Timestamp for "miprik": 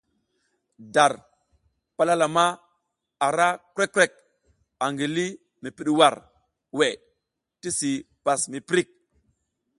8.51-8.89